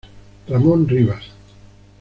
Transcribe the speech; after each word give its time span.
Ramón 0.47 0.87
Rivas. 0.89 1.29